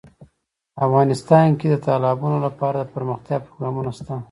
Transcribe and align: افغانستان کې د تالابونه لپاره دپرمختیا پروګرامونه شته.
افغانستان 0.85 1.47
کې 1.59 1.67
د 1.69 1.75
تالابونه 1.87 2.37
لپاره 2.45 2.77
دپرمختیا 2.79 3.37
پروګرامونه 3.45 3.89
شته. 3.97 4.15